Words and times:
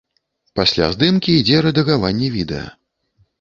Пасля 0.59 0.87
здымкі 0.95 1.35
ідзе 1.41 1.61
рэдагаванне 1.67 2.31
відэа. 2.39 2.65